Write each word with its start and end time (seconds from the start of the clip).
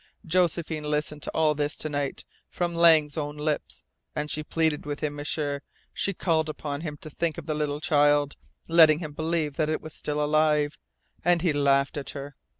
"Josephine 0.25 0.85
listened 0.85 1.21
to 1.21 1.29
all 1.31 1.53
this 1.53 1.77
to 1.77 1.87
night, 1.87 2.25
from 2.49 2.73
Lang's 2.73 3.17
own 3.17 3.37
lips. 3.37 3.83
And 4.15 4.31
she 4.31 4.41
pleaded 4.41 4.83
with 4.83 5.01
him, 5.01 5.15
M'sieur. 5.15 5.61
She 5.93 6.11
called 6.11 6.49
upon 6.49 6.81
him 6.81 6.97
to 7.01 7.09
think 7.11 7.37
of 7.37 7.45
the 7.45 7.53
little 7.53 7.79
child, 7.79 8.35
letting 8.67 8.97
him 8.97 9.11
believe 9.11 9.57
that 9.57 9.69
it 9.69 9.79
was 9.79 9.93
still 9.93 10.19
alive; 10.23 10.75
and 11.23 11.43
he 11.43 11.53
laughed 11.53 11.97
at 11.97 12.09
her. 12.17 12.35